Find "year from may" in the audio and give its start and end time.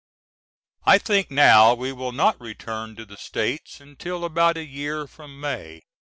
4.65-5.83